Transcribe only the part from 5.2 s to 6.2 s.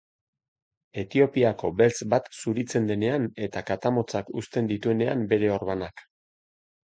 bere orbanak.